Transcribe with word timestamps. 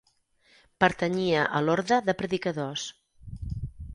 Pertanyia 0.83 1.43
a 1.59 1.61
l'orde 1.67 2.01
de 2.09 2.17
predicadors. 2.21 2.89